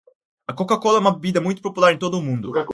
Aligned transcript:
A 0.47 0.53
Coca-Cola 0.55 0.97
é 0.97 0.99
uma 0.99 1.13
bebida 1.13 1.39
muito 1.39 1.61
popular 1.61 1.93
em 1.93 1.99
todo 1.99 2.17
o 2.17 2.23
mundo. 2.23 2.51